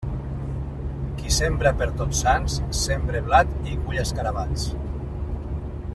[1.17, 4.65] Qui sembra per Tots Sants, sembra blat i cull escarabats.